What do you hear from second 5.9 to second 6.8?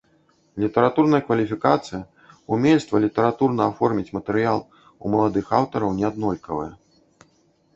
неаднолькавае.